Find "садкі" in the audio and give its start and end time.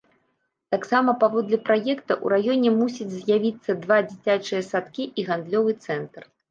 4.75-5.03